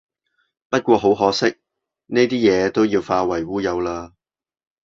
[0.69, 1.57] 不過好可惜，
[2.07, 4.13] 呢啲嘢都要化為烏有喇